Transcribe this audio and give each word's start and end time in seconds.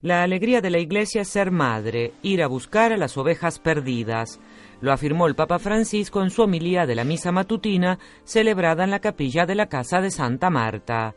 La 0.00 0.22
alegría 0.22 0.60
de 0.60 0.70
la 0.70 0.78
Iglesia 0.78 1.22
es 1.22 1.28
ser 1.28 1.50
madre, 1.50 2.12
ir 2.22 2.40
a 2.40 2.46
buscar 2.46 2.92
a 2.92 2.96
las 2.96 3.16
ovejas 3.16 3.58
perdidas. 3.58 4.38
Lo 4.80 4.92
afirmó 4.92 5.26
el 5.26 5.34
Papa 5.34 5.58
Francisco 5.58 6.22
en 6.22 6.30
su 6.30 6.42
homilía 6.42 6.86
de 6.86 6.94
la 6.94 7.02
misa 7.02 7.32
matutina 7.32 7.98
celebrada 8.22 8.84
en 8.84 8.92
la 8.92 9.00
capilla 9.00 9.44
de 9.44 9.56
la 9.56 9.68
Casa 9.68 10.00
de 10.00 10.12
Santa 10.12 10.50
Marta. 10.50 11.16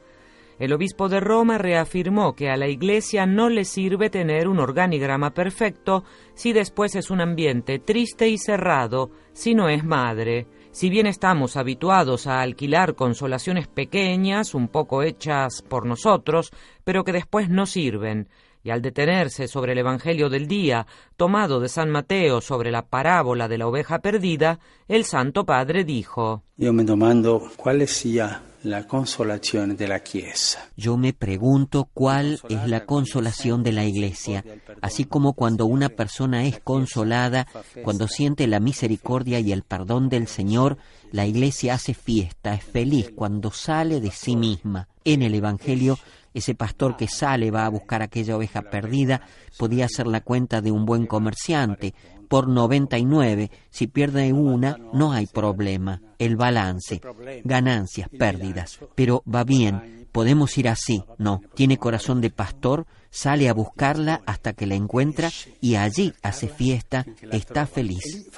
El 0.58 0.74
obispo 0.74 1.10
de 1.10 1.20
Roma 1.20 1.60
reafirmó 1.60 2.34
que 2.34 2.50
a 2.50 2.58
la 2.58 2.70
Iglesia 2.70 3.28
no 3.28 3.50
le 3.50 3.66
sirve 3.66 4.10
tener 4.10 4.48
un 4.48 4.60
organigrama 4.60 5.32
perfecto 5.32 6.04
si 6.34 6.52
después 6.52 6.96
es 6.96 7.12
un 7.12 7.22
ambiente 7.22 7.78
triste 7.78 8.30
y 8.30 8.40
cerrado, 8.40 9.12
si 9.34 9.54
no 9.54 9.70
es 9.70 9.84
madre. 9.84 10.48
Si 10.72 10.90
bien 10.90 11.06
estamos 11.06 11.58
habituados 11.58 12.28
a 12.28 12.42
alquilar 12.42 12.96
consolaciones 12.96 13.68
pequeñas, 13.68 14.56
un 14.56 14.70
poco 14.70 15.04
hechas 15.04 15.62
por 15.62 15.86
nosotros, 15.86 16.52
pero 16.84 17.04
que 17.04 17.12
después 17.12 17.50
no 17.50 17.66
sirven, 17.66 18.30
y 18.64 18.70
al 18.70 18.82
detenerse 18.82 19.48
sobre 19.48 19.72
el 19.72 19.80
Evangelio 19.80 20.30
del 20.30 20.48
día, 20.48 20.86
tomado 21.18 21.60
de 21.60 21.70
San 21.70 21.90
Mateo 21.90 22.42
sobre 22.42 22.72
la 22.72 22.84
parábola 22.88 23.48
de 23.48 23.58
la 23.58 23.68
oveja 23.68 24.00
perdida, 24.00 24.60
el 24.88 25.06
Santo 25.06 25.46
Padre 25.46 25.84
dijo, 25.84 26.44
Yo 26.58 26.74
me 26.74 26.84
domando 26.84 27.50
cuál 27.58 27.88
sea 27.88 28.44
la 28.64 28.88
consolación 28.88 29.76
de 29.76 29.88
la 29.88 30.04
Chiesa. 30.04 30.70
Yo 30.78 30.98
me 30.98 31.14
pregunto 31.14 31.90
cuál 31.94 32.40
es 32.50 32.68
la 32.68 32.86
consolación 32.86 33.64
de 33.64 33.72
la 33.72 33.86
Iglesia, 33.86 34.44
así 34.82 35.06
como 35.06 35.34
cuando 35.34 35.66
una 35.66 35.90
persona 35.90 36.46
es 36.46 36.60
consolada, 36.60 37.48
cuando 37.84 38.08
siente 38.08 38.48
la 38.48 38.60
misericordia 38.60 39.40
y 39.40 39.52
el 39.52 39.64
perdón 39.64 40.10
del 40.10 40.28
Señor, 40.28 40.78
la 41.12 41.26
Iglesia 41.26 41.74
hace 41.74 41.94
fiesta, 41.94 42.54
es 42.54 42.64
feliz 42.64 43.12
cuando 43.16 43.52
sale 43.52 44.00
de 44.00 44.12
sí 44.12 44.36
misma. 44.36 44.88
En 45.04 45.24
el 45.24 45.34
Evangelio 45.34 45.98
ese 46.34 46.56
pastor 46.56 46.96
que 46.96 47.08
sale 47.08 47.52
va 47.52 47.66
a 47.66 47.70
buscar 47.70 48.02
aquella 48.02 48.38
oveja 48.38 48.62
perdida 48.62 49.22
podía 49.58 49.86
hacer 49.86 50.08
la 50.08 50.22
cuenta 50.22 50.62
de 50.62 50.72
un 50.72 50.86
buen 50.86 51.06
comerciante. 51.06 51.94
Por 52.32 52.48
99, 52.48 53.52
si 53.70 53.88
pierde 53.88 54.32
una, 54.32 54.78
no 54.94 55.12
hay 55.12 55.28
problema. 55.28 56.02
El 56.18 56.38
balance, 56.38 57.02
ganancias, 57.44 58.08
pérdidas. 58.08 58.80
Pero 58.96 59.22
va 59.28 59.44
bien, 59.44 60.08
podemos 60.14 60.58
ir 60.58 60.70
así. 60.70 61.04
No, 61.18 61.42
tiene 61.56 61.78
corazón 61.78 62.22
de 62.22 62.30
pastor, 62.30 62.88
sale 63.10 63.50
a 63.50 63.54
buscarla 63.54 64.22
hasta 64.26 64.54
que 64.54 64.66
la 64.66 64.76
encuentra 64.76 65.30
y 65.60 65.76
allí 65.76 66.14
hace 66.22 66.48
fiesta, 66.48 67.06
está 67.34 67.68
feliz. 67.68 68.30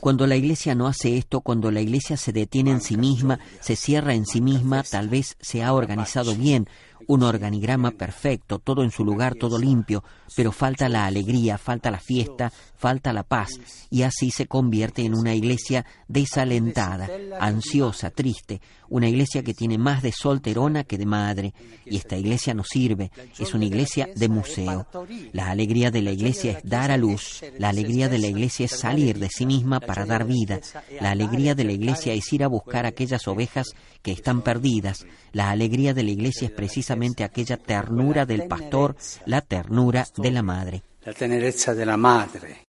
Cuando 0.00 0.26
la 0.26 0.36
iglesia 0.36 0.74
no 0.74 0.86
hace 0.86 1.18
esto, 1.18 1.42
cuando 1.42 1.70
la 1.70 1.82
iglesia 1.82 2.16
se 2.16 2.32
detiene 2.32 2.70
en 2.70 2.80
sí 2.80 2.96
misma, 2.96 3.38
se 3.60 3.76
cierra 3.76 4.14
en 4.14 4.24
sí 4.24 4.40
misma, 4.40 4.82
tal 4.82 5.10
vez 5.10 5.36
se 5.40 5.62
ha 5.62 5.74
organizado 5.74 6.34
bien, 6.34 6.70
un 7.06 7.22
organigrama 7.22 7.92
perfecto, 7.92 8.58
todo 8.58 8.82
en 8.82 8.90
su 8.90 9.04
lugar, 9.04 9.34
todo 9.34 9.58
limpio, 9.58 10.02
pero 10.34 10.52
falta 10.52 10.88
la 10.88 11.06
alegría, 11.06 11.58
falta 11.58 11.90
la 11.90 12.00
fiesta, 12.00 12.52
falta 12.76 13.12
la 13.12 13.22
paz, 13.22 13.48
y 13.90 14.02
así 14.02 14.30
se 14.30 14.46
convierte 14.46 15.04
en 15.04 15.14
una 15.14 15.34
iglesia 15.34 15.86
desalentada, 16.08 17.08
ansiosa, 17.40 18.10
triste, 18.10 18.60
una 18.88 19.08
iglesia 19.08 19.42
que 19.42 19.54
tiene 19.54 19.78
más 19.78 20.02
de 20.02 20.12
solterona 20.12 20.84
que 20.84 20.98
de 20.98 21.06
madre, 21.06 21.54
y 21.84 21.96
esta 21.96 22.16
iglesia 22.16 22.54
no 22.54 22.64
sirve, 22.64 23.10
es 23.38 23.54
una 23.54 23.64
iglesia 23.64 24.08
de 24.14 24.28
museo. 24.28 24.86
La 25.32 25.50
alegría 25.50 25.90
de 25.90 26.02
la 26.02 26.12
iglesia 26.12 26.52
es 26.52 26.64
dar 26.64 26.90
a 26.90 26.96
luz, 26.96 27.42
la 27.58 27.70
alegría 27.70 28.08
de 28.08 28.18
la 28.18 28.26
iglesia 28.26 28.66
es 28.66 28.72
salir 28.72 29.18
de 29.18 29.28
sí 29.28 29.46
misma 29.46 29.80
para 29.80 30.04
dar 30.04 30.26
vida, 30.26 30.60
la 31.00 31.10
alegría 31.10 31.54
de 31.54 31.64
la 31.64 31.72
iglesia 31.72 32.12
es 32.12 32.32
ir 32.32 32.44
a 32.44 32.48
buscar 32.48 32.86
aquellas 32.86 33.26
ovejas 33.26 33.68
que 34.02 34.12
están 34.12 34.42
perdidas, 34.42 35.06
la 35.32 35.50
alegría 35.50 35.94
de 35.94 36.04
la 36.04 36.10
iglesia 36.10 36.46
es 36.46 36.52
precisamente 36.96 37.24
aquella 37.24 37.56
ternura 37.56 38.24
del 38.24 38.46
pastor, 38.46 38.96
la 39.26 39.40
ternura 39.40 40.06
de 40.16 40.30
la 40.30 40.42
madre. 40.42 40.82
La 41.04 41.12
tenerezza 41.12 41.74
de 41.74 41.86
la 41.86 41.96
madre. 41.96 42.65